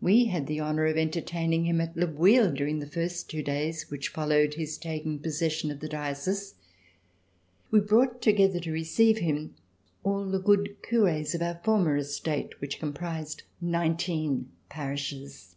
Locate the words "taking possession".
4.78-5.72